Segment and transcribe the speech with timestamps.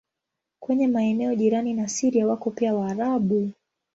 [0.59, 3.51] Kwenye maeneo jirani na Syria wako pia Waarabu.